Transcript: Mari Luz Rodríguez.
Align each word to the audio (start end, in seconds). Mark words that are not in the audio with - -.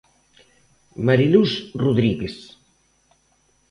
Mari 1.05 1.27
Luz 1.33 1.51
Rodríguez. 1.83 2.35